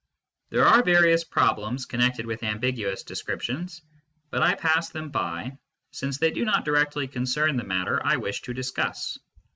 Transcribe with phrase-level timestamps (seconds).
[0.49, 3.83] There are various problems connected with ambiguous descriptions,
[4.31, 5.59] but I pass them by,
[5.91, 9.19] since they do not directly concern the matter I wish to discuss.